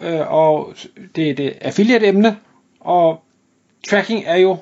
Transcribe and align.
øh, 0.00 0.32
og 0.32 0.74
det 1.16 1.30
er 1.30 1.34
det 1.34 1.52
affiliate-emne, 1.60 2.36
og 2.80 3.22
tracking 3.88 4.24
er 4.26 4.36
jo, 4.36 4.56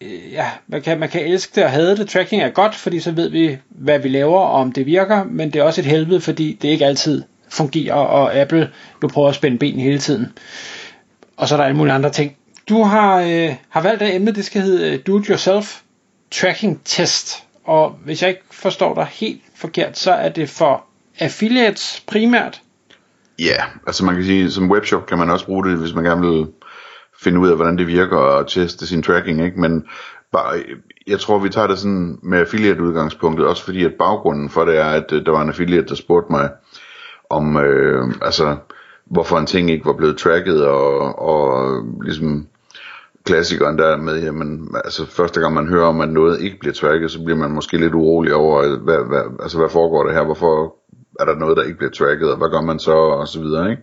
øh, 0.00 0.32
ja, 0.32 0.46
man 0.66 0.82
kan, 0.82 0.98
man 0.98 1.08
kan 1.08 1.26
elske 1.26 1.52
det 1.54 1.64
og 1.64 1.70
hade 1.70 1.96
det. 1.96 2.08
Tracking 2.08 2.42
er 2.42 2.48
godt, 2.48 2.74
fordi 2.74 3.00
så 3.00 3.10
ved 3.10 3.28
vi, 3.28 3.58
hvad 3.68 3.98
vi 3.98 4.08
laver, 4.08 4.40
og 4.40 4.60
om 4.60 4.72
det 4.72 4.86
virker, 4.86 5.24
men 5.24 5.52
det 5.52 5.58
er 5.58 5.62
også 5.62 5.80
et 5.80 5.86
helvede, 5.86 6.20
fordi 6.20 6.58
det 6.62 6.68
ikke 6.68 6.86
altid 6.86 7.22
fungerer, 7.48 7.94
og 7.94 8.34
Apple 8.34 8.70
nu 9.02 9.08
prøver 9.08 9.28
at 9.28 9.34
spænde 9.34 9.58
ben 9.58 9.80
hele 9.80 9.98
tiden. 9.98 10.32
Og 11.36 11.48
så 11.48 11.54
er 11.54 11.56
der 11.56 11.64
alle 11.64 11.76
mulige 11.76 11.94
andre 11.94 12.10
ting. 12.10 12.36
Du 12.68 12.82
har, 12.82 13.20
øh, 13.20 13.54
har 13.68 13.80
valgt 13.80 14.02
et 14.02 14.14
emne, 14.14 14.32
det 14.32 14.44
skal 14.44 14.62
hedde 14.62 14.92
øh, 14.92 14.98
Do-It-Yourself 15.06 15.80
Tracking 16.30 16.80
Test. 16.84 17.44
Og 17.64 17.90
hvis 17.90 18.22
jeg 18.22 18.30
ikke 18.30 18.42
forstår 18.50 18.94
dig 18.94 19.06
helt 19.12 19.42
forkert, 19.54 19.98
så 19.98 20.12
er 20.12 20.28
det 20.28 20.48
for 20.48 20.84
affiliates 21.18 22.04
primært. 22.06 22.62
Ja, 23.38 23.64
altså 23.86 24.04
man 24.04 24.14
kan 24.14 24.24
sige, 24.24 24.50
som 24.50 24.70
webshop 24.70 25.06
kan 25.06 25.18
man 25.18 25.30
også 25.30 25.46
bruge 25.46 25.64
det, 25.64 25.78
hvis 25.78 25.94
man 25.94 26.04
gerne 26.04 26.26
vil 26.26 26.46
finde 27.22 27.40
ud 27.40 27.48
af, 27.48 27.56
hvordan 27.56 27.78
det 27.78 27.86
virker 27.86 28.16
og 28.16 28.48
teste 28.48 28.86
sin 28.86 29.02
tracking, 29.02 29.44
ikke? 29.44 29.60
Men 29.60 29.84
bare, 30.32 30.62
jeg 31.06 31.20
tror, 31.20 31.38
vi 31.38 31.48
tager 31.48 31.66
det 31.66 31.78
sådan 31.78 32.18
med 32.22 32.38
affiliate 32.38 32.82
udgangspunktet, 32.82 33.46
også 33.46 33.64
fordi 33.64 33.84
at 33.84 33.94
baggrunden 33.98 34.50
for 34.50 34.64
det 34.64 34.78
er, 34.78 34.84
at 34.84 35.12
øh, 35.12 35.26
der 35.26 35.32
var 35.32 35.42
en 35.42 35.48
affiliate, 35.48 35.88
der 35.88 35.94
spurgte 35.94 36.32
mig 36.32 36.50
om, 37.30 37.56
øh, 37.56 38.08
altså, 38.22 38.56
hvorfor 39.06 39.38
en 39.38 39.46
ting 39.46 39.70
ikke 39.70 39.86
var 39.86 39.92
blevet 39.92 40.18
tracket, 40.18 40.66
og, 40.66 41.18
og 41.18 41.82
ligesom 42.04 42.46
klassikeren 43.24 43.78
der 43.78 43.96
med, 43.96 44.22
jamen, 44.22 44.74
altså 44.84 45.06
første 45.06 45.40
gang 45.40 45.54
man 45.54 45.68
hører 45.68 45.86
om, 45.86 46.00
at 46.00 46.08
noget 46.08 46.40
ikke 46.40 46.58
bliver 46.58 46.74
tracket, 46.74 47.10
så 47.10 47.24
bliver 47.24 47.38
man 47.38 47.50
måske 47.50 47.78
lidt 47.78 47.94
urolig 47.94 48.34
over, 48.34 48.78
hvad, 48.78 49.08
hvad, 49.08 49.22
altså, 49.42 49.58
hvad 49.58 49.68
foregår 49.68 50.04
der 50.04 50.12
her, 50.12 50.24
hvorfor 50.24 50.74
er 51.18 51.24
der 51.24 51.34
noget, 51.34 51.56
der 51.56 51.62
ikke 51.62 51.78
bliver 51.78 51.90
tracket, 51.90 52.30
og 52.30 52.36
hvad 52.38 52.48
gør 52.48 52.60
man 52.60 52.78
så, 52.78 52.92
og 52.92 53.28
så 53.28 53.40
videre, 53.40 53.70
ikke? 53.70 53.82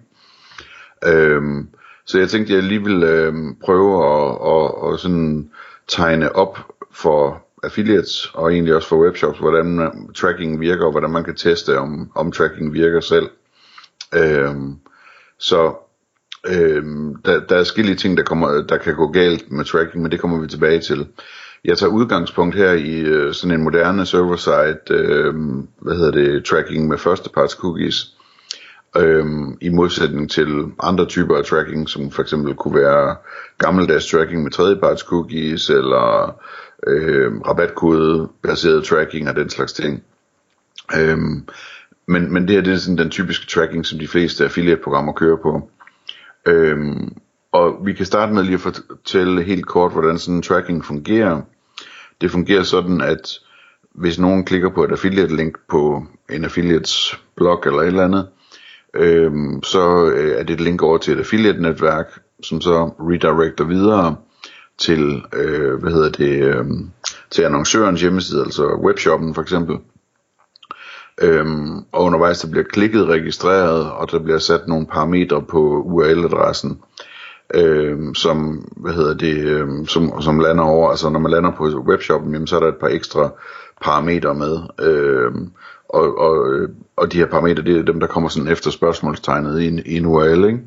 Øhm, 1.06 1.68
så 2.06 2.20
jeg 2.20 2.30
tænkte, 2.30 2.54
jeg 2.54 2.64
lige 2.64 2.84
ville 2.84 3.08
øhm, 3.08 3.56
prøve 3.56 4.06
at, 4.06 4.38
at, 4.54 4.94
at 4.94 5.00
sådan 5.00 5.50
tegne 5.88 6.36
op 6.36 6.60
for 6.92 7.46
affiliates, 7.64 8.32
og 8.34 8.54
egentlig 8.54 8.76
også 8.76 8.88
for 8.88 9.04
webshops, 9.04 9.40
hvordan 9.40 9.92
tracking 10.16 10.60
virker, 10.60 10.86
og 10.86 10.92
hvordan 10.92 11.10
man 11.10 11.24
kan 11.24 11.36
teste, 11.36 11.80
om, 11.80 12.12
om 12.16 12.32
tracking 12.32 12.74
virker 12.74 13.00
selv. 13.00 13.30
Øhm, 14.14 14.76
så 15.38 15.74
øhm, 16.48 17.16
der, 17.16 17.40
der 17.40 17.56
er 17.56 17.60
forskellige 17.60 17.96
ting, 17.96 18.18
der, 18.18 18.24
kommer, 18.24 18.62
der 18.62 18.78
kan 18.78 18.96
gå 18.96 19.08
galt 19.08 19.52
med 19.52 19.66
tracking, 19.66 20.02
men 20.02 20.12
det 20.12 20.20
kommer 20.20 20.40
vi 20.42 20.48
tilbage 20.48 20.80
til. 20.80 21.08
Jeg 21.66 21.78
tager 21.78 21.92
udgangspunkt 21.92 22.56
her 22.56 22.72
i 22.72 23.00
øh, 23.00 23.34
sådan 23.34 23.58
en 23.58 23.64
moderne 23.64 24.06
server-side, 24.06 24.80
øh, 24.90 25.34
hvad 25.82 25.96
hedder 25.96 26.12
det, 26.12 26.46
tracking 26.46 26.88
med 26.88 26.98
førsteparts 26.98 27.54
cookies, 27.54 28.16
øh, 28.98 29.26
i 29.62 29.70
modsætning 29.70 30.32
til 30.32 30.48
andre 30.84 31.06
typer 31.06 31.38
af 31.38 31.46
tracking, 31.46 31.90
som 31.90 32.12
for 32.12 32.22
eksempel 32.22 32.56
kunne 32.56 32.80
være 32.80 33.16
gammeldags 33.58 34.12
tracking 34.12 34.44
med 34.44 34.52
tredjeparts 34.52 35.02
cookies, 35.02 35.70
eller 35.70 36.36
øh, 36.88 37.32
rabatkode 37.48 38.30
baseret 38.44 38.84
tracking 38.84 39.30
og 39.30 39.36
den 39.36 39.50
slags 39.50 39.74
ting. 39.74 40.04
Øh, 40.98 41.18
men, 42.08 42.34
men 42.34 42.48
det 42.48 42.50
her 42.50 42.62
det 42.62 42.74
er 42.74 42.78
sådan 42.78 42.98
den 42.98 43.10
typiske 43.10 43.46
tracking, 43.46 43.86
som 43.86 44.00
de 44.00 44.08
fleste 44.08 44.44
affiliate-programmer 44.44 45.14
kører 45.14 45.38
på. 45.38 45.70
Øhm, 46.48 47.16
og 47.52 47.86
vi 47.86 47.94
kan 47.94 48.06
starte 48.06 48.34
med 48.34 48.44
lige 48.44 48.54
at 48.54 48.60
fortælle 48.60 49.44
helt 49.44 49.66
kort, 49.66 49.92
hvordan 49.92 50.18
sådan 50.18 50.36
en 50.36 50.42
tracking 50.42 50.86
fungerer. 50.86 51.42
Det 52.22 52.32
fungerer 52.32 52.64
sådan, 52.64 53.02
at 53.02 53.40
hvis 53.96 54.20
nogen 54.20 54.46
klikker 54.46 54.70
på 54.70 54.84
et 54.84 54.92
affiliate 54.92 55.36
link 55.36 55.58
på 55.70 56.04
en 56.30 56.44
affiliates 56.44 57.20
blog 57.36 57.64
eller 57.66 57.80
et 57.80 57.88
eller 57.88 58.04
andet, 58.04 58.28
øhm, 58.94 59.64
så 59.64 60.06
øh, 60.06 60.40
er 60.40 60.44
det 60.44 60.54
et 60.54 60.62
link 60.62 60.82
over 60.82 60.98
til 60.98 61.14
et 61.14 61.20
affiliate 61.20 61.62
netværk, 61.62 62.20
som 62.44 62.62
så 62.62 62.86
redirecter 63.00 63.64
videre 63.64 64.16
til, 64.78 65.24
øh, 65.34 65.80
hvad 65.82 65.92
hedder 65.92 66.10
det, 66.10 66.44
øh, 66.44 66.66
til 67.30 67.42
annoncørens 67.42 68.02
hjemmeside, 68.02 68.42
altså 68.42 68.80
webshoppen 68.86 69.34
for 69.34 69.42
eksempel. 69.42 69.78
Øhm, 71.22 71.78
og 71.92 72.04
undervejs 72.04 72.40
der 72.40 72.52
bliver 72.52 72.64
klikket 72.64 73.08
registreret, 73.08 73.92
og 73.92 74.12
der 74.12 74.20
bliver 74.20 74.38
sat 74.38 74.68
nogle 74.68 74.88
parametre 74.88 75.42
på 75.42 75.82
URL-adressen, 75.82 76.80
øh, 77.54 78.00
som, 78.16 78.68
hvad 78.78 78.94
hedder 78.94 79.14
det, 79.14 79.36
øh, 79.36 79.68
som, 79.88 80.22
som 80.22 80.40
lander 80.40 80.64
over, 80.64 80.90
altså 80.90 81.10
når 81.10 81.20
man 81.20 81.32
lander 81.32 81.52
på 81.52 81.64
webshoppen, 81.64 82.34
jamen, 82.34 82.48
så 82.48 82.56
er 82.56 82.60
der 82.60 82.68
et 82.68 82.78
par 82.82 82.88
ekstra 82.88 83.32
parametre 83.82 84.36
med, 84.36 84.60
øh, 84.82 85.32
og, 85.90 86.18
og, 86.18 86.54
øh, 86.54 86.70
og 86.96 87.12
de 87.12 87.18
her 87.18 87.26
parametre, 87.26 87.64
det 87.64 87.78
er 87.78 87.84
dem, 87.84 88.00
der 88.00 88.08
kommer 88.08 88.30
sådan 88.30 88.52
efter 88.52 88.72
spørgsmålstegnet 88.72 89.62
i 89.62 89.68
en, 89.68 89.80
i 89.86 89.98
en 89.98 90.06
URL, 90.06 90.46
ikke? 90.46 90.60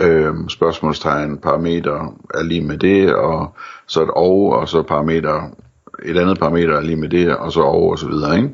Øhm, 0.00 0.48
spørgsmålstegn, 0.48 1.38
parameter 1.38 2.18
er 2.34 2.42
lige 2.42 2.60
med 2.60 2.78
det, 2.78 3.14
og 3.14 3.54
så 3.86 4.02
et 4.02 4.10
og, 4.10 4.52
og 4.52 4.68
så 4.68 4.82
parameter, 4.82 5.56
et 6.02 6.18
andet 6.18 6.38
parameter 6.38 6.76
er 6.76 6.80
lige 6.80 6.96
med 6.96 7.08
det, 7.08 7.36
og 7.36 7.52
så 7.52 7.60
og, 7.60 7.90
og 7.90 7.98
så 7.98 8.08
videre, 8.08 8.36
ikke? 8.36 8.50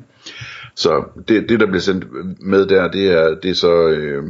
Så 0.75 1.05
det, 1.28 1.49
det 1.49 1.61
der 1.61 1.66
bliver 1.66 1.81
sendt 1.81 2.06
med 2.41 2.66
der, 2.66 2.89
det 2.89 3.12
er, 3.12 3.34
det 3.34 3.50
er 3.50 3.55
så 3.55 3.89
øh, 3.89 4.25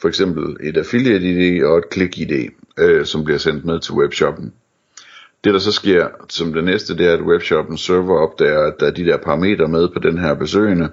for 0.00 0.08
eksempel 0.08 0.56
et 0.60 0.76
affiliate 0.76 1.24
ID 1.24 1.64
og 1.64 1.78
et 1.78 1.84
click 1.92 2.18
ID, 2.18 2.48
øh, 2.80 3.06
som 3.06 3.24
bliver 3.24 3.38
sendt 3.38 3.64
med 3.64 3.80
til 3.80 3.94
webshoppen. 3.94 4.52
Det 5.44 5.52
der 5.52 5.58
så 5.58 5.72
sker 5.72 6.08
som 6.28 6.52
det 6.52 6.64
næste, 6.64 6.96
det 6.96 7.06
er, 7.06 7.12
at 7.12 7.20
webshoppen 7.20 7.78
server 7.78 8.18
opdager, 8.18 8.60
at 8.60 8.74
der 8.80 8.86
er 8.86 8.90
de 8.90 9.04
der 9.04 9.16
parametre 9.16 9.68
med 9.68 9.88
på 9.88 9.98
den 9.98 10.18
her 10.18 10.34
besøgende, 10.34 10.88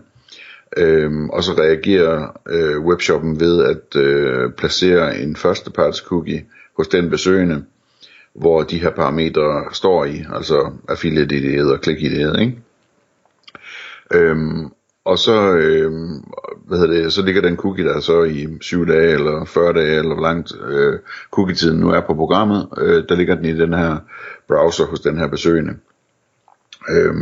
Øhm, 0.78 1.30
og 1.30 1.44
så 1.44 1.52
reagerer 1.52 2.42
øh, 2.50 2.86
webshoppen 2.86 3.40
ved 3.40 3.64
at 3.64 4.02
øh, 4.02 4.52
placere 4.52 5.20
en 5.20 5.36
førsteparts 5.36 5.98
cookie 5.98 6.46
hos 6.78 6.88
den 6.88 7.10
besøgende, 7.10 7.66
hvor 8.34 8.64
de 8.64 8.80
her 8.80 8.90
parametre 8.90 9.66
står 9.72 10.06
i, 10.06 10.24
altså 10.34 10.72
affiliate 10.90 11.36
ID 11.36 11.62
og 11.62 11.80
click 11.84 12.02
ID. 12.02 12.40
ikke? 12.40 12.58
Øhm, 14.14 14.72
og 15.08 15.20
så, 15.20 15.56
øh, 15.56 15.92
hvad 16.68 16.78
hedder 16.80 17.02
det, 17.02 17.14
så 17.14 17.22
ligger 17.26 17.42
den 17.42 17.58
cookie 17.58 17.86
der 17.86 18.00
så 18.00 18.24
i 18.24 18.48
7 18.62 18.88
dage 18.88 19.14
eller 19.14 19.46
40 19.46 19.74
dage, 19.74 20.00
eller 20.00 20.14
hvor 20.14 20.24
langt 20.24 20.52
øh, 20.70 21.00
cookie-tiden 21.32 21.80
nu 21.80 21.90
er 21.90 22.02
på 22.02 22.14
programmet, 22.14 22.68
øh, 22.78 23.04
der 23.10 23.16
ligger 23.16 23.36
den 23.36 23.46
i 23.46 23.58
den 23.58 23.74
her 23.74 23.98
browser 24.48 24.86
hos 24.86 25.00
den 25.00 25.18
her 25.18 25.28
besøgende. 25.28 25.74
Øh, 26.90 27.16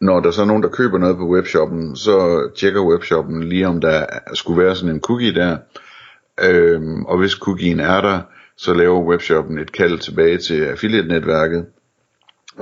når 0.00 0.20
der 0.20 0.30
så 0.30 0.42
er 0.42 0.46
nogen, 0.46 0.62
der 0.62 0.68
køber 0.68 0.98
noget 0.98 1.16
på 1.16 1.28
webshoppen, 1.28 1.96
så 1.96 2.48
tjekker 2.56 2.80
webshoppen 2.80 3.42
lige 3.42 3.68
om 3.68 3.80
der 3.80 4.06
skulle 4.34 4.62
være 4.62 4.76
sådan 4.76 4.94
en 4.94 5.00
cookie 5.00 5.34
der, 5.34 5.58
øh, 6.42 6.80
og 7.06 7.18
hvis 7.18 7.32
cookien 7.32 7.80
er 7.80 8.00
der, 8.00 8.20
så 8.56 8.74
laver 8.74 9.08
webshoppen 9.08 9.58
et 9.58 9.72
kald 9.72 9.98
tilbage 9.98 10.38
til 10.38 10.64
affiliate-netværket, 10.64 11.66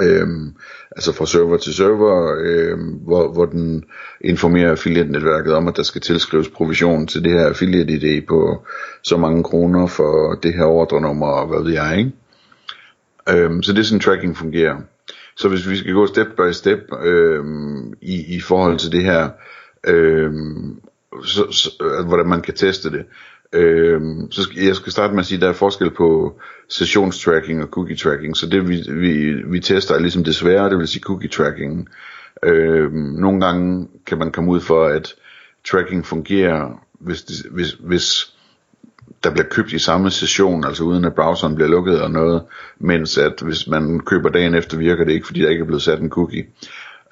Øhm, 0.02 0.54
altså 0.90 1.12
fra 1.12 1.26
server 1.26 1.56
til 1.56 1.74
server, 1.74 2.36
øhm, 2.40 2.88
hvor, 2.88 3.32
hvor 3.32 3.46
den 3.46 3.84
informerer 4.20 4.70
affiliate-netværket 4.70 5.54
om, 5.54 5.68
at 5.68 5.76
der 5.76 5.82
skal 5.82 6.00
tilskrives 6.00 6.48
provision 6.48 7.06
til 7.06 7.24
det 7.24 7.32
her 7.32 7.46
affiliate-ID 7.46 8.26
på 8.28 8.66
så 9.02 9.16
mange 9.16 9.44
kroner 9.44 9.86
for 9.86 10.38
det 10.42 10.54
her 10.54 10.64
ordrenummer, 10.64 11.26
og 11.26 11.46
hvad 11.46 11.62
ved 11.62 11.72
jeg, 11.72 11.98
ikke? 11.98 12.12
Øhm, 13.30 13.62
så 13.62 13.72
det 13.72 13.78
er 13.78 13.84
sådan, 13.84 14.00
tracking 14.00 14.36
fungerer. 14.36 14.76
Så 15.36 15.48
hvis 15.48 15.68
vi 15.68 15.76
skal 15.76 15.92
gå 15.92 16.06
step 16.06 16.26
by 16.36 16.52
step 16.52 16.80
øhm, 17.02 17.92
i, 18.02 18.36
i 18.36 18.40
forhold 18.40 18.78
til 18.78 18.92
det 18.92 19.04
her, 19.04 19.28
øhm, 19.86 20.80
så, 21.24 21.52
så, 21.52 21.70
øh, 21.80 22.06
hvordan 22.06 22.26
man 22.26 22.40
kan 22.40 22.54
teste 22.54 22.90
det, 22.90 23.04
Øh, 23.52 24.00
så 24.30 24.42
skal, 24.42 24.62
jeg 24.62 24.76
skal 24.76 24.92
starte 24.92 25.14
med 25.14 25.20
at 25.20 25.26
sige, 25.26 25.36
at 25.36 25.42
der 25.42 25.48
er 25.48 25.52
forskel 25.52 25.90
på 25.90 26.40
sessionstracking 26.68 27.62
og 27.62 27.68
cookie 27.68 27.96
tracking. 27.96 28.36
Så 28.36 28.46
det 28.46 28.68
vi, 28.68 28.84
vi, 28.92 29.32
vi 29.46 29.60
tester 29.60 29.94
er 29.94 29.98
ligesom 29.98 30.24
det 30.24 30.34
svære, 30.34 30.70
det 30.70 30.78
vil 30.78 30.88
sige 30.88 31.02
cookie 31.02 31.28
tracking. 31.28 31.88
Øh, 32.42 32.92
nogle 32.92 33.40
gange 33.40 33.88
kan 34.06 34.18
man 34.18 34.32
komme 34.32 34.50
ud 34.50 34.60
for, 34.60 34.84
at 34.84 35.14
tracking 35.70 36.06
fungerer, 36.06 36.84
hvis, 37.00 37.22
det, 37.22 37.36
hvis, 37.50 37.72
hvis 37.72 38.34
der 39.24 39.30
bliver 39.30 39.46
købt 39.46 39.72
i 39.72 39.78
samme 39.78 40.10
session, 40.10 40.64
altså 40.64 40.84
uden 40.84 41.04
at 41.04 41.14
browseren 41.14 41.54
bliver 41.54 41.68
lukket 41.68 42.02
og 42.02 42.10
noget, 42.10 42.42
mens 42.78 43.18
at 43.18 43.40
hvis 43.42 43.68
man 43.68 44.00
køber 44.00 44.28
dagen 44.28 44.54
efter, 44.54 44.78
virker 44.78 45.04
det 45.04 45.12
ikke, 45.12 45.26
fordi 45.26 45.40
der 45.40 45.48
ikke 45.48 45.62
er 45.62 45.66
blevet 45.66 45.82
sat 45.82 46.00
en 46.00 46.10
cookie. 46.10 46.46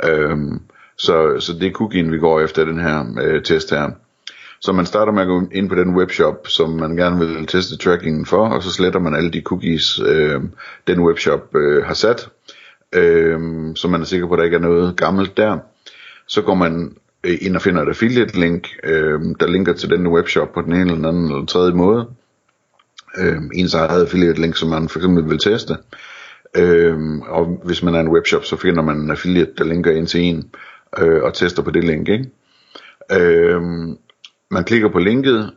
Øhm, 0.05 0.61
så, 0.99 1.37
så 1.41 1.53
det 1.53 1.67
er 1.67 1.73
cookien, 1.73 2.13
vi 2.13 2.19
går 2.19 2.41
efter 2.41 2.65
den 2.65 2.81
her 2.81 3.05
øh, 3.23 3.43
test 3.43 3.71
her. 3.71 3.91
Så 4.61 4.73
man 4.73 4.87
starter 4.87 5.13
med 5.13 5.23
at 5.23 5.29
gå 5.29 5.43
ind 5.53 5.69
på 5.69 5.75
den 5.75 5.97
webshop, 5.97 6.49
som 6.49 6.71
man 6.71 6.97
gerne 6.97 7.19
vil 7.19 7.47
teste 7.47 7.77
trackingen 7.77 8.27
for, 8.27 8.49
og 8.49 8.63
så 8.63 8.73
sletter 8.73 9.01
man 9.01 9.15
alle 9.15 9.31
de 9.31 9.41
cookies, 9.41 10.01
øh, 10.07 10.41
den 10.87 11.01
webshop 11.01 11.57
øh, 11.57 11.85
har 11.85 11.95
sat, 11.95 12.29
øh, 12.93 13.41
så 13.77 13.89
man 13.89 14.01
er 14.01 14.05
sikker 14.05 14.27
på, 14.27 14.33
at 14.33 14.39
der 14.39 14.45
ikke 14.45 14.57
er 14.57 14.61
noget 14.61 14.97
gammelt 14.97 15.37
der. 15.37 15.59
Så 16.27 16.43
går 16.43 16.55
man 16.55 16.97
øh, 17.25 17.39
ind 17.41 17.57
og 17.57 17.63
finder 17.63 17.83
et 17.83 17.89
affiliate 17.89 18.41
link, 18.41 18.69
øh, 18.85 19.21
der 19.41 19.47
linker 19.47 19.73
til 19.73 19.91
den 19.91 20.07
webshop 20.07 20.53
på 20.53 20.63
den 20.63 20.73
ene 20.73 20.93
eller 20.93 21.09
anden 21.09 21.25
eller 21.25 21.47
tredje 21.47 21.73
måde. 21.73 22.07
Øh, 23.19 23.39
ens 23.55 23.75
eget 23.75 24.03
affiliate 24.03 24.41
link, 24.41 24.57
som 24.57 24.69
man 24.69 24.89
for 24.89 24.99
eksempel 24.99 25.31
vil 25.31 25.39
teste. 25.39 25.77
Øh, 26.57 27.19
og 27.19 27.61
hvis 27.65 27.83
man 27.83 27.95
er 27.95 28.01
en 28.01 28.09
webshop, 28.09 28.45
så 28.45 28.57
finder 28.57 28.83
man 28.83 28.97
en 28.97 29.11
affiliate, 29.11 29.53
der 29.59 29.65
linker 29.65 29.91
ind 29.91 30.07
til 30.07 30.21
en, 30.21 30.51
øh, 30.99 31.23
og 31.23 31.35
tester 31.35 31.63
på 31.63 31.71
det 31.71 31.85
link. 31.85 32.09
Ikke? 32.09 32.31
Øh, 33.13 33.63
man 34.51 34.65
klikker 34.65 34.89
på 34.89 34.99
linket, 34.99 35.53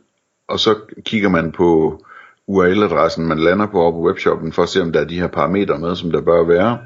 og 0.48 0.60
så 0.60 0.76
kigger 1.06 1.30
man 1.30 1.52
på 1.52 2.02
URL-adressen, 2.48 3.28
man 3.28 3.40
lander 3.40 3.68
på 3.68 3.82
op 3.82 3.94
på 3.94 4.08
webshoppen, 4.08 4.54
for 4.54 4.64
at 4.64 4.70
se, 4.70 4.82
om 4.82 4.92
der 4.92 5.00
er 5.00 5.06
de 5.06 5.20
her 5.20 5.28
parametre 5.28 5.80
med, 5.80 5.96
som 5.96 6.12
der 6.12 6.22
bør 6.22 6.44
være. 6.44 6.78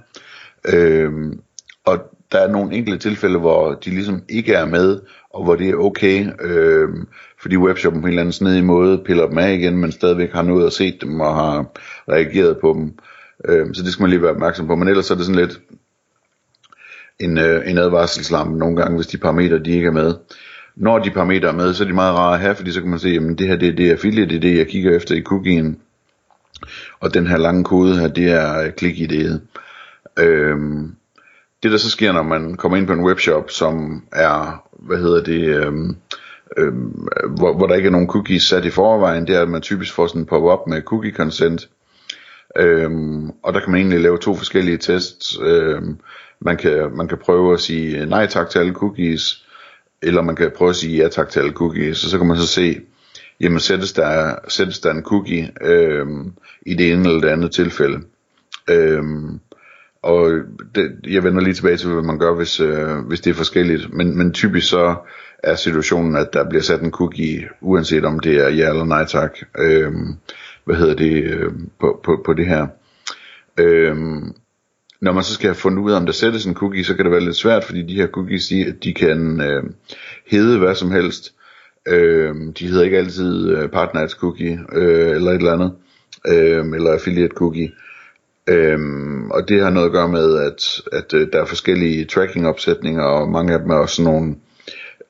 Øhm, 0.74 1.40
og 1.86 2.00
der 2.32 2.40
er 2.40 2.48
nogle 2.48 2.76
enkelte 2.76 3.10
tilfælde, 3.10 3.40
hvor 3.40 3.74
de 3.74 3.90
ligesom 3.90 4.22
ikke 4.30 4.54
er 4.54 4.66
med, 4.66 5.00
og 5.34 5.44
hvor 5.44 5.56
det 5.56 5.70
er 5.70 5.76
okay, 5.76 6.28
øhm, 6.42 7.08
fordi 7.42 7.58
webshoppen 7.58 8.02
på 8.02 8.08
en 8.08 8.12
eller 8.12 8.22
anden 8.22 8.34
snedig 8.34 8.64
måde 8.64 9.04
piller 9.06 9.28
dem 9.28 9.38
af 9.38 9.54
igen, 9.54 9.78
men 9.78 9.92
stadigvæk 9.92 10.32
har 10.34 10.42
nået 10.42 10.66
at 10.66 10.74
se 10.74 10.98
dem 11.02 11.20
og 11.20 11.36
har 11.36 11.66
reageret 12.10 12.58
på 12.62 12.74
dem. 12.74 12.98
Øhm, 13.46 13.74
så 13.74 13.84
det 13.84 13.92
skal 13.92 14.04
man 14.04 14.10
lige 14.10 14.22
være 14.22 14.32
opmærksom 14.32 14.68
på. 14.68 14.76
Men 14.76 14.88
ellers 14.88 15.12
er 15.12 15.16
det 15.16 15.26
sådan 15.26 15.42
lidt 15.42 15.62
en, 17.20 17.38
øh, 17.38 17.70
en 17.70 17.78
advarselslampe 17.78 18.58
nogle 18.58 18.76
gange, 18.76 18.96
hvis 18.96 19.08
de 19.08 19.18
parametre 19.18 19.60
de 19.60 19.72
ikke 19.72 19.88
er 19.88 19.92
med. 19.92 20.14
Når 20.76 21.00
de 21.00 21.12
parametre 21.12 21.48
er 21.48 21.54
med, 21.54 21.74
så 21.74 21.84
er 21.84 21.88
de 21.88 21.94
meget 21.94 22.16
rare 22.16 22.34
at 22.34 22.40
have, 22.40 22.56
fordi 22.56 22.72
så 22.72 22.82
kan 22.82 22.90
man 22.90 23.00
se, 23.00 23.10
at 23.10 23.40
det 23.40 23.48
her 23.48 23.56
det 23.56 23.68
er 23.68 23.76
det 23.76 23.92
affiliate, 23.92 24.30
det 24.30 24.36
er 24.36 24.40
det, 24.40 24.58
jeg 24.58 24.68
kigger 24.68 24.96
efter 24.96 25.16
i 25.16 25.22
cookien. 25.22 25.80
Og 27.00 27.14
den 27.14 27.28
her 27.28 27.38
lange 27.38 27.64
kode 27.64 28.00
her, 28.00 28.08
det 28.08 28.32
er 28.32 28.60
øh, 28.60 28.72
klik-ID'et. 28.78 29.40
Øhm, 30.20 30.96
det 31.64 31.72
der 31.72 31.78
så 31.78 31.90
sker, 31.90 32.12
når 32.12 32.24
man 32.24 32.56
kommer 32.56 32.78
ind 32.78 32.88
på 32.88 32.94
en 32.94 33.04
webshop, 33.04 33.50
som 33.50 34.04
er, 34.12 34.64
hvad 34.72 34.98
hedder 34.98 35.24
det, 35.24 35.44
øhm, 35.44 35.96
øhm, 36.58 37.08
hvor, 37.38 37.58
hvor 37.58 37.68
der 37.68 37.76
ikke 37.76 37.88
er 37.88 37.92
nogen 37.92 38.08
cookies 38.08 38.44
sat 38.44 38.66
i 38.66 38.70
forvejen, 38.70 39.28
det 39.28 39.36
er, 39.36 39.42
at 39.42 39.50
man 39.50 39.62
typisk 39.62 39.94
får 39.94 40.08
sådan 40.08 40.22
en 40.22 40.26
pop-up 40.26 40.68
med 40.68 40.82
cookie 40.82 41.14
consent. 41.14 41.70
Øhm, 42.58 43.30
og 43.44 43.54
der 43.54 43.60
kan 43.60 43.72
man 43.72 43.80
egentlig 43.80 44.00
lave 44.00 44.18
to 44.18 44.36
forskellige 44.36 44.78
tests. 44.78 45.38
Øhm, 45.42 46.00
man, 46.40 46.58
kan, 46.58 46.92
man 46.96 47.08
kan 47.08 47.18
prøve 47.18 47.54
at 47.54 47.60
sige 47.60 48.02
øh, 48.02 48.10
nej 48.10 48.28
tak 48.28 48.50
til 48.50 48.60
alle 48.60 48.74
cookies, 48.74 49.46
eller 50.04 50.22
man 50.22 50.36
kan 50.36 50.52
prøve 50.58 50.70
at 50.70 50.76
sige 50.76 50.98
ja 50.98 51.08
tak 51.08 51.30
til 51.30 51.40
alle 51.40 51.52
cookies, 51.54 52.04
og 52.04 52.10
så 52.10 52.18
kan 52.18 52.28
man 52.28 52.38
så 52.38 52.48
se, 52.48 52.82
jamen 53.40 53.60
sættes 53.60 53.94
der, 53.94 54.36
sættes 54.48 54.80
der 54.80 54.92
en 54.92 55.04
cookie 55.04 55.52
øh, 55.62 56.08
i 56.66 56.74
det 56.74 56.92
ene 56.92 57.10
eller 57.10 57.22
det 57.22 57.30
andet 57.30 57.52
tilfælde. 57.52 58.00
Øh, 58.70 59.04
og 60.04 60.32
det, 60.76 61.00
jeg 61.08 61.24
vender 61.24 61.42
lige 61.42 61.54
tilbage 61.54 61.78
til, 61.78 61.90
hvad 61.90 62.04
man 62.04 62.20
gør, 62.20 62.36
hvis, 62.36 62.60
øh, 62.60 62.98
hvis 62.98 63.22
det 63.22 63.32
er 63.32 63.36
forskelligt. 63.36 63.94
Men, 63.94 64.18
men 64.18 64.34
typisk 64.34 64.70
så 64.70 64.96
er 65.44 65.56
situationen, 65.56 66.16
at 66.16 66.34
der 66.34 66.50
bliver 66.50 66.62
sat 66.62 66.82
en 66.82 66.92
cookie, 66.92 67.50
uanset 67.62 68.06
om 68.06 68.20
det 68.20 68.36
er 68.36 68.50
ja 68.50 68.70
eller 68.70 68.86
nej 68.86 69.06
tak. 69.06 69.38
Øh, 69.58 69.92
hvad 70.66 70.76
hedder 70.76 70.96
det, 70.96 71.24
øh, 71.24 71.52
på, 71.80 72.02
på, 72.04 72.22
på 72.26 72.34
det 72.34 72.48
her. 72.48 72.68
Øh, 73.60 73.96
når 75.04 75.12
man 75.12 75.24
så 75.24 75.34
skal 75.34 75.48
have 75.48 75.56
fundet 75.56 75.84
ud 75.84 75.92
af, 75.92 75.98
om 75.98 76.06
der 76.06 76.14
sættes 76.14 76.46
en 76.46 76.54
cookie, 76.54 76.84
så 76.84 76.96
kan 76.96 77.06
det 77.06 77.12
være 77.12 77.24
lidt 77.24 77.36
svært, 77.36 77.64
fordi 77.64 77.82
de 77.82 77.96
her 77.96 78.08
cookies, 78.08 78.48
de, 78.48 78.76
de 78.84 78.94
kan 78.94 79.42
øh, 79.42 79.64
hedde 80.32 80.60
hvad 80.60 80.76
som 80.76 80.92
helst. 80.92 81.34
Øh, 81.88 82.36
de 82.60 82.68
hedder 82.68 82.84
ikke 82.84 82.98
altid 82.98 83.50
øh, 83.50 83.70
partners 83.70 84.12
cookie, 84.12 84.60
øh, 84.74 85.10
eller 85.16 85.32
et 85.32 85.38
eller 85.38 85.54
andet, 85.54 85.72
øh, 86.28 86.66
eller 86.76 86.92
affiliate 86.92 87.36
cookie. 87.36 87.72
Øhm, 88.48 89.32
og 89.32 89.50
det 89.50 89.62
har 89.62 89.70
noget 89.70 89.86
at 89.86 89.92
gøre 89.92 90.08
med, 90.08 90.40
at, 90.40 90.82
at 90.92 91.14
øh, 91.14 91.28
der 91.34 91.42
er 91.42 91.46
forskellige 91.46 92.06
tracking-opsætninger, 92.06 93.04
og 93.04 93.30
mange 93.30 93.54
af 93.54 93.60
dem 93.60 93.70
er 93.70 93.76
også 93.76 94.04
nogle 94.04 94.36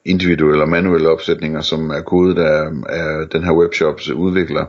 individuelle 0.06 0.63
og 0.63 0.69
manuelle 0.69 1.10
opsætninger, 1.10 1.62
som 1.62 1.89
er 1.89 2.01
kodet 2.01 2.39
af, 2.39 2.66
af 2.89 3.30
den 3.30 3.44
her 3.44 3.51
webshops 3.51 4.10
udvikler. 4.10 4.66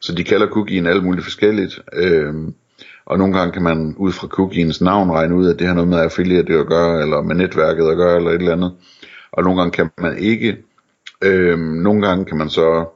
Så 0.00 0.14
de 0.14 0.24
kalder 0.24 0.46
cookien 0.46 0.86
alt 0.86 1.04
muligt 1.04 1.24
forskelligt. 1.24 1.80
Øhm, 1.92 2.54
og 3.04 3.18
nogle 3.18 3.38
gange 3.38 3.52
kan 3.52 3.62
man 3.62 3.94
ud 3.98 4.12
fra 4.12 4.26
cookiens 4.26 4.80
navn 4.80 5.10
regne 5.10 5.34
ud, 5.34 5.48
at 5.48 5.58
det 5.58 5.66
har 5.66 5.74
noget 5.74 5.88
med 5.88 5.98
affiliate 5.98 6.58
at 6.58 6.66
gøre, 6.66 7.02
eller 7.02 7.22
med 7.22 7.34
netværket 7.34 7.90
at 7.90 7.96
gøre, 7.96 8.16
eller 8.16 8.30
et 8.30 8.34
eller 8.34 8.52
andet. 8.52 8.72
Og 9.32 9.44
nogle 9.44 9.60
gange 9.60 9.72
kan 9.72 9.90
man 9.98 10.18
ikke. 10.18 10.56
Øhm, 11.24 11.60
nogle 11.60 12.06
gange 12.06 12.24
kan 12.24 12.38
man 12.38 12.48
så 12.48 12.86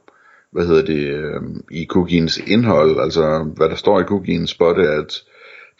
hvad 0.51 0.65
hedder 0.65 0.85
det, 0.85 1.07
øh, 1.07 1.41
i 1.71 1.85
cookiens 1.89 2.37
indhold, 2.37 2.99
altså 2.99 3.51
hvad 3.57 3.69
der 3.69 3.75
står 3.75 3.99
i 3.99 4.03
cookiens 4.03 4.49
spotte, 4.49 4.81
at 4.81 5.23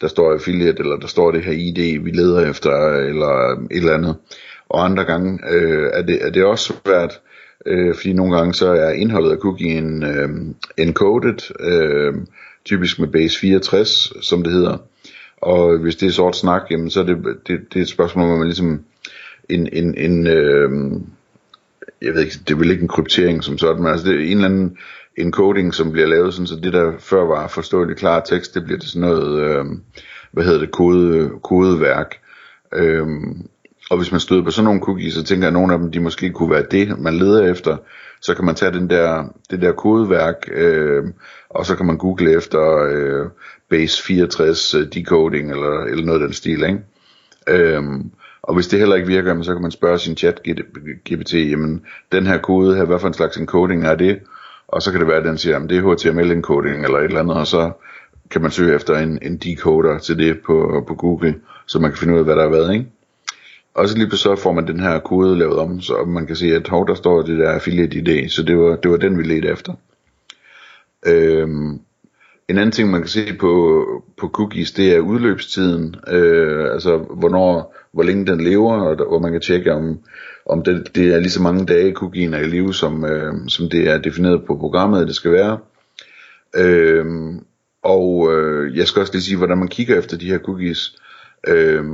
der 0.00 0.08
står 0.08 0.32
affiliate, 0.32 0.78
eller 0.78 0.96
der 0.96 1.06
står 1.06 1.30
det 1.30 1.44
her 1.44 1.52
ID, 1.52 2.02
vi 2.04 2.10
leder 2.10 2.50
efter, 2.50 2.70
eller 2.88 3.52
et 3.70 3.76
eller 3.76 3.94
andet. 3.94 4.16
Og 4.68 4.84
andre 4.84 5.04
gange 5.04 5.38
øh, 5.50 5.90
er, 5.92 6.02
det, 6.02 6.26
er 6.26 6.30
det 6.30 6.44
også 6.44 6.72
svært, 6.84 7.20
øh, 7.66 7.94
fordi 7.94 8.12
nogle 8.12 8.36
gange 8.36 8.54
så 8.54 8.72
er 8.72 8.90
indholdet 8.90 9.30
af 9.30 9.38
cookien 9.38 10.02
øh, 10.02 10.28
encoded, 10.78 11.50
øh, 11.60 12.14
typisk 12.68 12.98
med 12.98 13.08
base 13.08 13.38
64, 13.38 14.12
som 14.22 14.42
det 14.42 14.52
hedder. 14.52 14.76
Og 15.36 15.78
hvis 15.78 15.96
det 15.96 16.06
er 16.06 16.12
sort 16.12 16.36
snak, 16.36 16.62
jamen, 16.70 16.90
så 16.90 17.00
er 17.00 17.04
det, 17.04 17.16
det, 17.46 17.60
det 17.72 17.78
er 17.78 17.82
et 17.82 17.88
spørgsmål, 17.88 18.30
om 18.30 18.38
man 18.38 18.46
ligesom 18.46 18.84
en, 19.48 19.68
en, 19.72 19.94
en 19.98 20.26
øh, 20.26 20.70
jeg 22.02 22.14
ved 22.14 22.20
ikke, 22.20 22.38
det 22.48 22.54
er 22.54 22.58
vel 22.58 22.70
ikke 22.70 22.82
en 22.82 22.88
kryptering 22.88 23.44
som 23.44 23.58
sådan, 23.58 23.82
men 23.82 23.92
altså 23.92 24.08
det 24.08 24.14
er 24.14 24.24
en 24.24 24.36
eller 24.36 24.44
anden 24.44 24.76
encoding, 25.16 25.74
som 25.74 25.92
bliver 25.92 26.06
lavet 26.06 26.34
sådan, 26.34 26.46
så 26.46 26.56
det 26.56 26.72
der 26.72 26.92
før 26.98 27.24
var 27.24 27.48
forståelig 27.48 27.96
klar 27.96 28.20
tekst, 28.20 28.54
det 28.54 28.64
bliver 28.64 28.78
til 28.78 28.90
sådan 28.90 29.08
noget, 29.08 29.42
øh, 29.42 29.64
hvad 30.32 30.44
hedder 30.44 30.60
det, 30.60 30.70
kode, 30.70 31.30
kodeværk. 31.42 32.14
Øh, 32.74 33.06
og 33.90 33.96
hvis 33.96 34.10
man 34.12 34.20
støder 34.20 34.44
på 34.44 34.50
sådan 34.50 34.64
nogle 34.64 34.80
cookies, 34.80 35.14
så 35.14 35.24
tænker 35.24 35.44
jeg, 35.44 35.48
at 35.48 35.52
nogle 35.52 35.72
af 35.72 35.78
dem, 35.78 35.92
de 35.92 36.00
måske 36.00 36.30
kunne 36.30 36.50
være 36.50 36.66
det, 36.70 36.98
man 36.98 37.14
leder 37.14 37.50
efter. 37.50 37.76
Så 38.20 38.34
kan 38.34 38.44
man 38.44 38.54
tage 38.54 38.72
den 38.72 38.90
der, 38.90 39.24
det 39.50 39.62
der 39.62 39.72
kodeværk, 39.72 40.48
øh, 40.52 41.04
og 41.50 41.66
så 41.66 41.76
kan 41.76 41.86
man 41.86 41.98
google 41.98 42.36
efter 42.36 42.88
øh, 42.90 43.26
base 43.70 44.02
64 44.02 44.74
øh, 44.74 44.86
decoding, 44.94 45.50
eller, 45.50 45.84
eller 45.84 46.04
noget 46.04 46.20
af 46.20 46.26
den 46.26 46.34
stil, 46.34 46.62
ikke? 46.62 46.80
Øh, 47.48 47.82
og 48.42 48.54
hvis 48.54 48.68
det 48.68 48.78
heller 48.78 48.96
ikke 48.96 49.08
virker, 49.08 49.42
så 49.42 49.52
kan 49.52 49.62
man 49.62 49.70
spørge 49.70 49.98
sin 49.98 50.16
chat 50.16 50.40
GPT, 51.10 51.34
jamen 51.34 51.82
den 52.12 52.26
her 52.26 52.38
kode 52.38 52.76
her, 52.76 52.84
hvad 52.84 52.98
for 52.98 53.08
en 53.08 53.14
slags 53.14 53.36
encoding 53.36 53.86
er 53.86 53.94
det? 53.94 54.18
Og 54.68 54.82
så 54.82 54.90
kan 54.90 55.00
det 55.00 55.08
være, 55.08 55.16
at 55.16 55.24
den 55.24 55.38
siger, 55.38 55.56
at 55.56 55.70
det 55.70 55.78
er 55.78 55.94
HTML 55.94 56.32
encoding 56.32 56.84
eller 56.84 56.98
et 56.98 57.04
eller 57.04 57.20
andet, 57.20 57.36
og 57.36 57.46
så 57.46 57.70
kan 58.30 58.42
man 58.42 58.50
søge 58.50 58.74
efter 58.74 58.98
en, 58.98 59.18
en 59.22 59.36
decoder 59.36 59.98
til 59.98 60.18
det 60.18 60.38
på, 60.46 60.84
på 60.88 60.94
Google, 60.94 61.34
så 61.66 61.78
man 61.78 61.90
kan 61.90 61.98
finde 61.98 62.14
ud 62.14 62.18
af, 62.18 62.24
hvad 62.24 62.36
der 62.36 62.44
er 62.44 62.50
været, 62.50 62.74
ikke? 62.74 62.86
Og 63.78 63.88
så 63.88 63.98
lige 63.98 64.16
så 64.16 64.36
får 64.36 64.52
man 64.52 64.66
den 64.66 64.80
her 64.80 64.98
kode 64.98 65.38
lavet 65.38 65.58
om, 65.58 65.80
så 65.80 66.04
man 66.06 66.26
kan 66.26 66.36
se, 66.36 66.46
at 66.46 66.68
hov, 66.68 66.88
der 66.88 66.94
står 66.94 67.22
det 67.22 67.38
der 67.38 67.50
affiliate 67.50 67.98
ID, 67.98 68.28
så 68.28 68.42
det 68.42 68.58
var, 68.58 68.76
det 68.76 68.90
var 68.90 68.96
den, 68.96 69.18
vi 69.18 69.22
ledte 69.22 69.48
efter. 69.48 69.72
Øhm, 71.06 71.80
en 72.48 72.58
anden 72.58 72.70
ting, 72.70 72.90
man 72.90 73.00
kan 73.00 73.08
se 73.08 73.36
på, 73.40 73.84
på 74.16 74.28
cookies, 74.28 74.72
det 74.72 74.94
er 74.94 75.00
udløbstiden, 75.00 75.96
øh, 76.08 76.72
altså 76.72 76.96
hvornår, 76.96 77.76
hvor 77.92 78.02
længe 78.02 78.26
den 78.26 78.44
lever, 78.44 78.74
og 78.74 78.98
der, 78.98 79.04
hvor 79.04 79.18
man 79.18 79.32
kan 79.32 79.40
tjekke, 79.40 79.74
om, 79.74 79.98
om 80.46 80.62
det, 80.62 80.94
det 80.94 81.14
er 81.14 81.18
lige 81.18 81.30
så 81.30 81.42
mange 81.42 81.66
dage, 81.66 81.92
cookien 81.92 82.34
er 82.34 82.38
i 82.38 82.48
live, 82.48 82.74
som, 82.74 83.04
øh, 83.04 83.34
som 83.48 83.70
det 83.70 83.88
er 83.88 83.98
defineret 83.98 84.44
på 84.46 84.56
programmet, 84.56 85.06
det 85.06 85.14
skal 85.14 85.32
være. 85.32 85.58
Øh, 86.56 87.06
og 87.82 88.28
øh, 88.32 88.76
jeg 88.76 88.86
skal 88.86 89.00
også 89.00 89.12
lige 89.12 89.22
sige, 89.22 89.36
hvordan 89.36 89.58
man 89.58 89.68
kigger 89.68 89.98
efter 89.98 90.16
de 90.16 90.26
her 90.26 90.38
cookies. 90.38 90.96
Øh, 91.48 91.84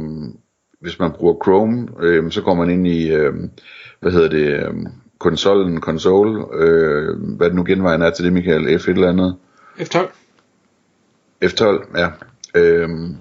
hvis 0.85 0.99
man 0.99 1.13
bruger 1.13 1.35
Chrome, 1.45 1.89
øh, 2.01 2.33
så 2.33 2.41
går 2.43 2.55
man 2.55 2.71
ind 2.71 2.87
i, 2.87 3.13
øh, 3.13 3.35
hvad 4.01 4.13
hedder 4.13 4.29
det, 4.29 4.47
øh, 4.47 4.75
konsollen, 5.19 5.81
console, 5.81 6.45
øh, 6.55 7.37
hvad 7.37 7.47
det 7.47 7.57
nu 7.57 7.65
genvejen 7.65 8.03
er 8.03 8.11
til 8.11 8.25
det, 8.25 8.33
Michael, 8.33 8.79
F 8.81 8.89
et 8.89 8.95
eller 8.95 9.09
andet. 9.09 9.37
F12. 9.79 9.99
F12, 11.45 11.99
ja. 11.99 12.09
Øhm, 12.55 13.17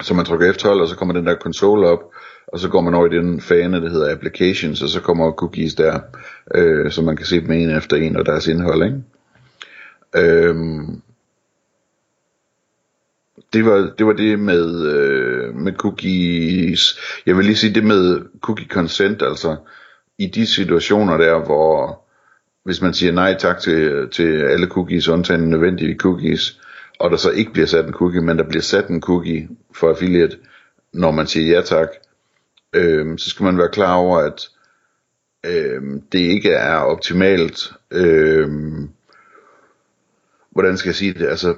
så 0.00 0.14
man 0.14 0.24
trykker 0.24 0.52
F12, 0.52 0.68
og 0.68 0.88
så 0.88 0.96
kommer 0.96 1.14
den 1.14 1.26
der 1.26 1.34
console 1.34 1.88
op, 1.88 2.02
og 2.46 2.58
så 2.58 2.68
går 2.68 2.80
man 2.80 2.94
over 2.94 3.06
i 3.06 3.16
den 3.16 3.40
fane, 3.40 3.80
der 3.80 3.90
hedder 3.90 4.12
applications, 4.12 4.82
og 4.82 4.88
så 4.88 5.00
kommer 5.00 5.32
cookies 5.32 5.74
der, 5.74 6.00
øh, 6.54 6.90
så 6.90 7.02
man 7.02 7.16
kan 7.16 7.26
se 7.26 7.40
dem 7.40 7.50
en 7.50 7.70
efter 7.70 7.96
en, 7.96 8.16
og 8.16 8.26
deres 8.26 8.46
indhold, 8.46 8.84
ikke? 8.84 9.02
Øhm, 10.16 11.02
det 13.52 13.64
var 13.64 13.92
det 13.98 14.06
var 14.06 14.12
det 14.12 14.38
med 14.38 14.86
øh, 14.86 15.54
med 15.54 15.72
cookies. 15.72 17.00
Jeg 17.26 17.36
vil 17.36 17.44
lige 17.44 17.56
sige 17.56 17.74
det 17.74 17.84
med 17.84 18.20
cookie 18.40 18.66
consent, 18.66 19.22
altså 19.22 19.56
i 20.18 20.26
de 20.26 20.46
situationer 20.46 21.16
der, 21.16 21.44
hvor 21.44 22.00
hvis 22.64 22.82
man 22.82 22.94
siger 22.94 23.12
nej 23.12 23.36
tak 23.38 23.58
til, 23.58 24.08
til 24.12 24.42
alle 24.42 24.66
cookies, 24.66 25.08
undtagen 25.08 25.50
nødvendige 25.50 25.96
cookies, 25.98 26.60
og 27.00 27.10
der 27.10 27.16
så 27.16 27.30
ikke 27.30 27.52
bliver 27.52 27.66
sat 27.66 27.86
en 27.86 27.92
cookie, 27.92 28.20
men 28.20 28.38
der 28.38 28.48
bliver 28.48 28.62
sat 28.62 28.88
en 28.88 29.00
cookie 29.00 29.48
for 29.74 29.90
affiliate, 29.90 30.36
når 30.92 31.10
man 31.10 31.26
siger 31.26 31.56
ja 31.56 31.62
tak, 31.62 31.88
øh, 32.72 33.18
så 33.18 33.30
skal 33.30 33.44
man 33.44 33.58
være 33.58 33.68
klar 33.68 33.94
over, 33.94 34.18
at 34.18 34.48
øh, 35.46 35.82
det 36.12 36.18
ikke 36.18 36.50
er 36.50 36.76
optimalt. 36.76 37.72
Øh, 37.90 38.48
hvordan 40.50 40.76
skal 40.76 40.88
jeg 40.88 40.96
sige 40.96 41.12
det? 41.12 41.26
Altså, 41.26 41.54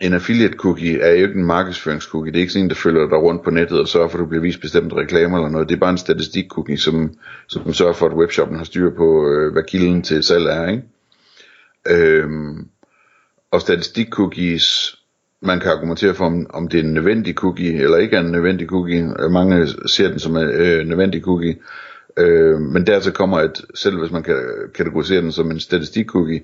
en 0.00 0.12
affiliate 0.12 0.56
cookie 0.56 1.00
er 1.00 1.10
jo 1.10 1.26
ikke 1.26 1.38
en 1.38 1.44
markedsføringscookie. 1.44 2.32
Det 2.32 2.38
er 2.38 2.40
ikke 2.40 2.52
sådan 2.52 2.64
en, 2.64 2.70
der 2.70 2.76
følger 2.76 3.08
dig 3.08 3.18
rundt 3.18 3.44
på 3.44 3.50
nettet 3.50 3.80
og 3.80 3.88
sørger 3.88 4.08
for, 4.08 4.18
at 4.18 4.22
du 4.22 4.26
bliver 4.26 4.42
vist 4.42 4.60
bestemte 4.60 4.96
reklamer 4.96 5.38
eller 5.38 5.50
noget. 5.50 5.68
Det 5.68 5.74
er 5.74 5.80
bare 5.80 5.90
en 5.90 5.98
statistik 5.98 6.48
cookie, 6.48 6.78
som, 6.78 7.14
som 7.48 7.72
sørger 7.72 7.92
for, 7.92 8.06
at 8.06 8.16
webshoppen 8.16 8.56
har 8.56 8.64
styr 8.64 8.90
på, 8.96 9.28
øh, 9.28 9.52
hvad 9.52 9.62
kilden 9.62 10.02
til 10.02 10.22
salg 10.22 10.46
er. 10.46 10.68
Ikke? 10.68 10.82
Øhm, 11.90 12.68
og 13.50 13.60
statistik 13.60 14.08
cookies, 14.10 14.96
man 15.42 15.60
kan 15.60 15.70
argumentere 15.70 16.14
for, 16.14 16.24
om, 16.24 16.46
om 16.50 16.68
det 16.68 16.80
er 16.80 16.84
en 16.84 16.94
nødvendig 16.94 17.34
cookie 17.34 17.82
eller 17.82 17.96
ikke 17.96 18.16
er 18.16 18.20
en 18.20 18.32
nødvendig 18.32 18.68
cookie. 18.68 19.12
Øh, 19.20 19.30
mange 19.30 19.66
ser 19.86 20.08
den 20.08 20.18
som 20.18 20.36
en 20.36 20.42
øh, 20.42 20.86
nødvendig 20.86 21.22
cookie. 21.22 21.56
Øh, 22.16 22.60
men 22.60 22.86
dertil 22.86 23.12
kommer, 23.12 23.38
at 23.38 23.62
selv 23.74 23.98
hvis 23.98 24.10
man 24.10 24.22
kan 24.22 24.36
kategorisere 24.74 25.20
den 25.22 25.32
som 25.32 25.50
en 25.50 25.60
statistik 25.60 26.06
cookie, 26.06 26.42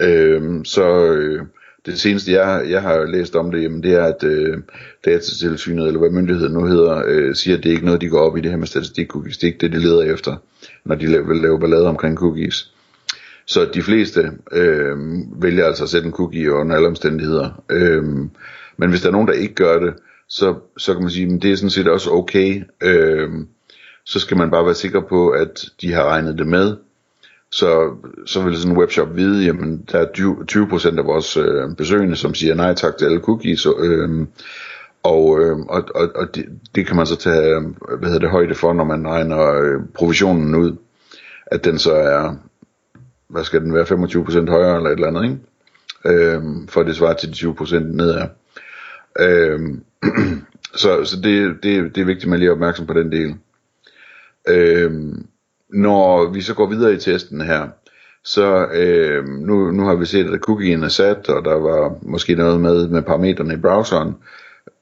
øh, 0.00 0.64
så... 0.64 1.12
Øh, 1.12 1.42
det 1.86 2.00
seneste, 2.00 2.32
jeg, 2.32 2.70
jeg 2.70 2.82
har 2.82 3.04
læst 3.04 3.36
om 3.36 3.50
det, 3.50 3.62
jamen 3.62 3.82
det 3.82 3.94
er, 3.94 4.04
at 4.04 4.24
øh, 4.24 4.58
datatilsynet, 5.04 5.86
eller 5.86 6.00
hvad 6.00 6.10
myndigheden 6.10 6.52
nu 6.52 6.66
hedder, 6.66 7.02
øh, 7.06 7.34
siger, 7.34 7.56
at 7.56 7.62
det 7.62 7.68
er 7.68 7.74
ikke 7.74 7.86
noget, 7.86 8.00
de 8.00 8.08
går 8.08 8.20
op 8.20 8.36
i 8.36 8.40
det 8.40 8.50
her 8.50 8.58
med 8.58 8.66
statistik 8.66 9.08
cookies. 9.08 9.38
Det 9.38 9.44
er 9.44 9.52
ikke 9.52 9.60
det, 9.60 9.72
de 9.72 9.78
leder 9.78 10.02
efter, 10.02 10.36
når 10.84 10.94
de 10.94 11.06
vil 11.06 11.36
lave 11.36 11.60
ballade 11.60 11.86
omkring 11.86 12.18
cookies. 12.18 12.72
Så 13.46 13.68
de 13.74 13.82
fleste 13.82 14.30
øh, 14.52 14.96
vælger 15.42 15.66
altså 15.66 15.84
at 15.84 15.90
sætte 15.90 16.06
en 16.06 16.12
cookie 16.12 16.52
under 16.52 16.76
alle 16.76 16.88
omstændigheder. 16.88 17.62
Øh, 17.70 18.04
men 18.76 18.90
hvis 18.90 19.00
der 19.00 19.08
er 19.08 19.12
nogen, 19.12 19.28
der 19.28 19.34
ikke 19.34 19.54
gør 19.54 19.78
det, 19.78 19.94
så, 20.28 20.54
så 20.76 20.92
kan 20.92 21.02
man 21.02 21.10
sige, 21.10 21.34
at 21.34 21.42
det 21.42 21.52
er 21.52 21.56
sådan 21.56 21.70
set 21.70 21.88
også 21.88 22.10
okay. 22.10 22.62
Øh, 22.82 23.28
så 24.04 24.20
skal 24.20 24.36
man 24.36 24.50
bare 24.50 24.64
være 24.64 24.74
sikker 24.74 25.00
på, 25.00 25.28
at 25.28 25.64
de 25.80 25.92
har 25.92 26.04
regnet 26.04 26.38
det 26.38 26.46
med, 26.46 26.76
så, 27.50 27.96
så 28.26 28.42
vil 28.42 28.56
sådan 28.56 28.72
en 28.72 28.78
webshop 28.78 29.16
vide, 29.16 29.44
jamen 29.44 29.84
der 29.92 29.98
er 29.98 30.06
20% 30.92 30.98
af 30.98 31.04
vores 31.04 31.36
øh, 31.36 31.76
besøgende, 31.76 32.16
som 32.16 32.34
siger 32.34 32.54
nej 32.54 32.74
tak 32.74 32.96
til 32.98 33.04
alle 33.04 33.20
cookies, 33.20 33.66
øh, 33.66 34.26
og, 35.02 35.40
øh, 35.40 35.58
og, 35.58 35.84
og, 35.94 36.08
og 36.14 36.34
det, 36.34 36.44
det 36.74 36.86
kan 36.86 36.96
man 36.96 37.06
så 37.06 37.16
tage 37.16 37.56
øh, 37.56 37.62
hvad 37.98 38.08
hedder 38.08 38.18
det, 38.18 38.30
højde 38.30 38.54
for, 38.54 38.72
når 38.72 38.84
man 38.84 39.08
regner 39.08 39.52
øh, 39.52 39.80
provisionen 39.94 40.54
ud, 40.54 40.76
at 41.46 41.64
den 41.64 41.78
så 41.78 41.92
er, 41.92 42.36
hvad 43.28 43.44
skal 43.44 43.60
den 43.60 43.74
være, 43.74 43.84
25% 43.84 44.50
højere 44.50 44.76
eller 44.76 44.90
et 44.90 44.94
eller 44.94 45.06
andet, 45.06 45.24
ikke? 45.24 45.38
Øh, 46.04 46.42
for 46.68 46.82
det 46.82 46.96
svarer 46.96 47.14
til 47.14 47.28
de 47.28 47.48
20% 47.48 47.78
nedad. 47.78 48.28
Øh, 49.20 49.60
så 50.82 51.04
så 51.04 51.16
det, 51.16 51.56
det, 51.62 51.94
det 51.94 52.00
er 52.00 52.04
vigtigt, 52.04 52.24
at 52.24 52.30
man 52.30 52.38
lige 52.38 52.48
er 52.48 52.52
opmærksom 52.52 52.86
på 52.86 52.92
den 52.92 53.12
del. 53.12 53.34
Øh, 54.48 55.14
når 55.70 56.30
vi 56.30 56.40
så 56.40 56.54
går 56.54 56.66
videre 56.66 56.92
i 56.92 56.98
testen 56.98 57.40
her, 57.40 57.68
så 58.24 58.66
øh, 58.66 59.24
nu, 59.24 59.70
nu 59.70 59.84
har 59.84 59.94
vi 59.94 60.06
set, 60.06 60.26
at 60.26 60.40
cookie'en 60.48 60.84
er 60.84 60.88
sat, 60.88 61.28
og 61.28 61.44
der 61.44 61.54
var 61.54 61.98
måske 62.02 62.34
noget 62.34 62.60
med 62.60 62.88
med 62.88 63.02
parametrene 63.02 63.54
i 63.54 63.56
browseren, 63.56 64.14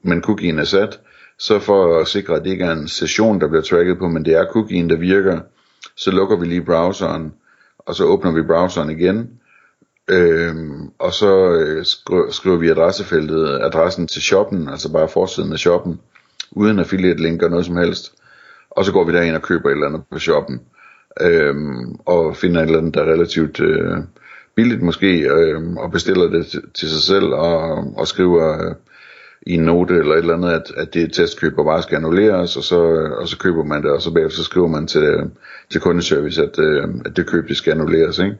men 0.02 0.24
cookie'en 0.26 0.60
er 0.60 0.64
sat, 0.64 1.00
så 1.38 1.58
for 1.58 2.00
at 2.00 2.08
sikre, 2.08 2.34
at 2.34 2.44
det 2.44 2.50
ikke 2.50 2.64
er 2.64 2.72
en 2.72 2.88
session, 2.88 3.40
der 3.40 3.48
bliver 3.48 3.62
tracket 3.62 3.98
på, 3.98 4.08
men 4.08 4.24
det 4.24 4.34
er 4.34 4.44
cookie'en, 4.44 4.88
der 4.88 4.96
virker, 4.96 5.40
så 5.96 6.10
lukker 6.10 6.36
vi 6.36 6.46
lige 6.46 6.64
browseren, 6.64 7.32
og 7.78 7.94
så 7.94 8.04
åbner 8.04 8.32
vi 8.32 8.42
browseren 8.42 8.90
igen, 8.90 9.30
øh, 10.08 10.54
og 10.98 11.12
så 11.12 11.50
øh, 11.50 11.84
skriver 12.30 12.56
vi 12.56 12.68
adressefeltet, 12.68 13.60
adressen 13.62 14.06
til 14.06 14.22
shoppen, 14.22 14.68
altså 14.68 14.92
bare 14.92 15.08
forsiden 15.08 15.52
af 15.52 15.58
shoppen, 15.58 16.00
uden 16.50 16.78
affiliate 16.78 17.22
link 17.22 17.42
og 17.42 17.50
noget 17.50 17.66
som 17.66 17.76
helst, 17.76 18.12
og 18.70 18.84
så 18.84 18.92
går 18.92 19.04
vi 19.04 19.12
derind 19.12 19.36
og 19.36 19.42
køber 19.42 19.68
et 19.68 19.72
eller 19.72 19.86
andet 19.86 20.02
på 20.10 20.18
shoppen 20.18 20.60
øhm, 21.20 21.96
og 22.06 22.36
finder 22.36 22.60
et 22.60 22.66
eller 22.66 22.78
andet, 22.78 22.94
der 22.94 23.02
er 23.02 23.12
relativt 23.12 23.60
øh, 23.60 23.96
billigt 24.54 24.82
måske, 24.82 25.20
øh, 25.20 25.72
og 25.72 25.92
bestiller 25.92 26.30
det 26.30 26.46
til, 26.46 26.62
til 26.74 26.88
sig 26.88 27.02
selv, 27.02 27.24
og, 27.24 27.92
og 27.96 28.08
skriver 28.08 28.68
øh, 28.68 28.74
i 29.46 29.54
en 29.54 29.60
note 29.60 29.94
eller 29.94 30.14
et 30.14 30.18
eller 30.18 30.34
andet, 30.34 30.50
at, 30.50 30.72
at 30.76 30.94
det 30.94 31.12
testkøb, 31.12 31.56
bare 31.56 31.82
skal 31.82 31.96
annulleres, 31.96 32.56
og 32.56 32.62
så, 32.62 32.92
øh, 32.92 33.10
og 33.10 33.28
så 33.28 33.38
køber 33.38 33.64
man 33.64 33.82
det, 33.82 33.90
og 33.90 34.02
så 34.02 34.12
bagefter 34.12 34.36
så 34.36 34.44
skriver 34.44 34.68
man 34.68 34.86
til, 34.86 35.30
til 35.70 35.80
kundeservice, 35.80 36.42
at, 36.42 36.58
øh, 36.58 36.84
at 37.04 37.16
det 37.16 37.26
køb, 37.26 37.48
det 37.48 37.56
skal 37.56 37.72
annulleres, 37.72 38.18
ikke? 38.18 38.36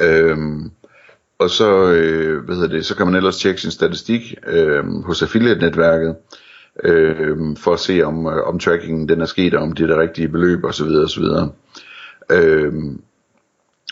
Øh, 0.00 0.36
og 1.38 1.50
så, 1.50 1.92
øh, 1.92 2.44
hvad 2.44 2.54
hedder 2.54 2.68
det, 2.68 2.86
så 2.86 2.96
kan 2.96 3.06
man 3.06 3.14
ellers 3.14 3.38
tjekke 3.38 3.60
sin 3.60 3.70
statistik 3.70 4.34
øh, 4.46 4.84
hos 5.04 5.22
affiliate-netværket, 5.22 6.16
øh, 6.84 7.56
for 7.56 7.72
at 7.72 7.80
se 7.80 8.02
om, 8.02 8.26
øh, 8.26 8.48
om 8.48 8.58
trackingen 8.58 9.08
den 9.08 9.20
er 9.20 9.26
sket, 9.26 9.54
og 9.54 9.62
om 9.62 9.72
det 9.72 9.82
er 9.82 9.86
det 9.86 9.98
rigtige 9.98 10.28
beløb 10.28 10.64
osv. 10.64 10.86
osv. 10.86 11.24
Øh, 11.24 12.72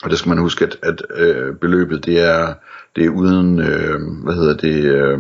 og 0.03 0.11
det 0.11 0.13
øhm, 0.13 0.17
skal 0.17 0.29
man 0.29 0.39
huske, 0.39 0.65
at, 0.65 0.77
at 0.83 1.03
øh, 1.17 1.55
beløbet 1.55 2.05
det 2.05 2.21
er, 2.21 2.55
det 2.97 3.05
er 3.05 3.11
uden, 3.11 3.59
øh, 3.61 4.01
hvad 4.25 4.35
hedder 4.35 4.57
det, 4.57 4.85
øh, 4.85 5.19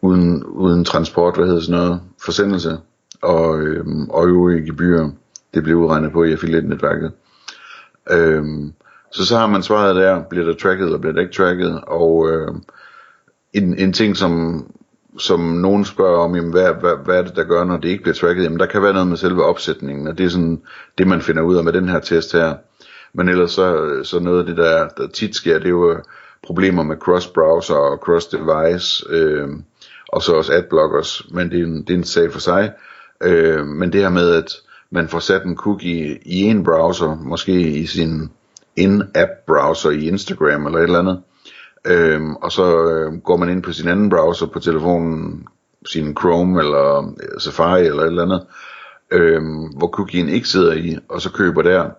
uden, 0.00 0.44
uden 0.44 0.84
transport, 0.84 1.36
hvad 1.36 1.46
hedder 1.46 1.60
sådan 1.60 1.80
noget, 1.80 2.00
forsendelse 2.24 2.78
og, 3.22 3.60
øh, 3.60 3.86
og 4.10 4.28
øvrige 4.28 4.66
gebyrer. 4.66 5.10
Det 5.54 5.62
bliver 5.62 5.78
udregnet 5.78 6.12
på 6.12 6.24
i 6.24 6.32
affiliate-netværket. 6.32 7.12
Øh, 8.10 8.44
så 9.12 9.26
så 9.26 9.36
har 9.36 9.46
man 9.46 9.62
svaret 9.62 9.96
der, 9.96 10.22
bliver 10.22 10.44
der 10.44 10.54
tracket 10.54 10.84
eller 10.84 10.98
bliver 10.98 11.12
det 11.12 11.20
ikke 11.20 11.32
tracket, 11.32 11.80
og 11.86 12.30
øh, 12.30 12.54
en, 13.52 13.78
en 13.78 13.92
ting 13.92 14.16
som, 14.16 14.64
som 15.18 15.40
nogen 15.40 15.84
spørger 15.84 16.18
om, 16.18 16.36
jamen, 16.36 16.50
hvad, 16.50 16.72
hvad, 16.80 16.96
hvad 17.04 17.18
er 17.18 17.22
det, 17.22 17.36
der 17.36 17.44
gør, 17.44 17.64
når 17.64 17.76
det 17.76 17.88
ikke 17.88 18.02
bliver 18.02 18.14
tracket? 18.14 18.44
Jamen, 18.44 18.60
der 18.60 18.66
kan 18.66 18.82
være 18.82 18.92
noget 18.92 19.08
med 19.08 19.16
selve 19.16 19.44
opsætningen, 19.44 20.08
og 20.08 20.18
det 20.18 20.26
er 20.26 20.30
sådan 20.30 20.62
det, 20.98 21.06
man 21.06 21.22
finder 21.22 21.42
ud 21.42 21.56
af 21.56 21.64
med 21.64 21.72
den 21.72 21.88
her 21.88 22.00
test 22.00 22.32
her. 22.32 22.54
Men 23.12 23.28
ellers 23.28 23.50
så, 23.50 24.00
så 24.04 24.20
noget 24.20 24.38
af 24.38 24.46
det, 24.46 24.56
der, 24.56 24.88
der 24.88 25.06
tit 25.06 25.36
sker, 25.36 25.58
det 25.58 25.64
er 25.64 25.70
jo 25.70 25.92
øh, 25.92 25.98
problemer 26.42 26.82
med 26.82 26.96
cross-browser 26.96 27.74
og 27.74 28.02
cross-device, 28.08 29.12
øh, 29.12 29.48
og 30.08 30.22
så 30.22 30.32
også 30.32 30.52
adblockers, 30.52 31.22
men 31.30 31.50
det 31.50 31.60
er 31.60 31.64
en, 31.64 31.82
det 31.82 31.90
er 31.90 31.98
en 31.98 32.04
sag 32.04 32.32
for 32.32 32.40
sig. 32.40 32.72
Øh, 33.22 33.66
men 33.66 33.92
det 33.92 34.00
her 34.00 34.08
med, 34.08 34.34
at 34.34 34.52
man 34.90 35.08
får 35.08 35.18
sat 35.18 35.44
en 35.44 35.56
cookie 35.56 36.18
i 36.22 36.42
en 36.42 36.64
browser, 36.64 37.14
måske 37.14 37.52
i 37.52 37.86
sin 37.86 38.30
in-app 38.76 39.30
browser 39.46 39.90
i 39.90 40.08
Instagram 40.08 40.66
eller 40.66 40.78
et 40.78 40.84
eller 40.84 40.98
andet, 40.98 41.22
Øhm, 41.86 42.34
og 42.34 42.52
så 42.52 42.90
øh, 42.90 43.18
går 43.18 43.36
man 43.36 43.48
ind 43.48 43.62
på 43.62 43.72
sin 43.72 43.88
anden 43.88 44.10
browser 44.10 44.46
på 44.46 44.58
telefonen, 44.58 45.46
sin 45.86 46.16
Chrome 46.16 46.60
eller 46.60 46.98
øh, 47.08 47.40
Safari 47.40 47.86
eller 47.86 48.02
et 48.02 48.06
eller 48.06 48.22
andet, 48.22 48.46
øhm, 49.10 49.64
hvor 49.76 49.88
cookien 49.88 50.28
ikke 50.28 50.48
sidder 50.48 50.72
i, 50.72 50.98
og 51.08 51.20
så 51.20 51.32
køber 51.32 51.62
der. 51.62 51.90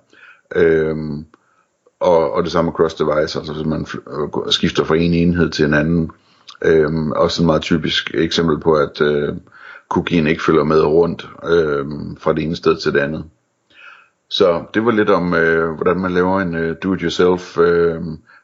Øhm, 0.55 1.25
og, 1.99 2.33
og 2.33 2.43
det 2.43 2.51
samme 2.51 2.71
cross 2.71 2.95
device, 2.95 3.39
altså 3.39 3.53
hvis 3.53 3.65
man 3.65 3.87
øh, 4.11 4.51
skifter 4.51 4.83
fra 4.83 4.95
en 4.95 5.13
enhed 5.13 5.49
til 5.49 5.65
en 5.65 5.73
anden. 5.73 6.11
Øhm, 6.61 7.11
også 7.11 7.41
en 7.41 7.45
meget 7.45 7.61
typisk 7.61 8.11
eksempel 8.13 8.59
på, 8.59 8.73
at 8.73 9.01
øh, 9.01 9.35
cookien 9.89 10.27
ikke 10.27 10.43
følger 10.43 10.63
med 10.63 10.81
rundt 10.81 11.29
øh, 11.45 11.85
fra 12.17 12.33
det 12.33 12.43
ene 12.43 12.55
sted 12.55 12.77
til 12.77 12.93
det 12.93 12.99
andet. 12.99 13.23
Så 14.29 14.63
det 14.73 14.85
var 14.85 14.91
lidt 14.91 15.09
om, 15.09 15.33
øh, 15.33 15.71
hvordan 15.71 15.99
man 15.99 16.11
laver 16.11 16.41
en 16.41 16.55
øh, 16.55 16.75
do-it-yourself 16.83 17.57
øh, 17.57 18.01